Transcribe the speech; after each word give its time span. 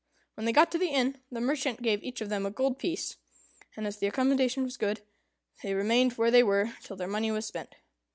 When 0.33 0.45
they 0.47 0.51
got 0.51 0.71
to 0.71 0.79
the 0.79 0.89
inn, 0.89 1.19
the 1.31 1.39
merchant 1.39 1.83
gave 1.83 2.03
each 2.03 2.21
of 2.21 2.29
them 2.29 2.43
a 2.43 2.49
gold 2.49 2.79
piece, 2.79 3.17
and, 3.77 3.85
as 3.85 3.97
the 3.97 4.07
accommodation 4.07 4.63
was 4.63 4.75
good, 4.75 5.01
they 5.61 5.75
remained 5.75 6.13
where 6.13 6.31
they 6.31 6.41
were 6.41 6.73
till 6.81 6.95
their 6.95 7.07
money 7.07 7.29
was 7.29 7.45
spent. 7.45 7.75